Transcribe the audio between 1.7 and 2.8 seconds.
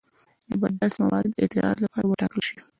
لپاره وټاکل شي.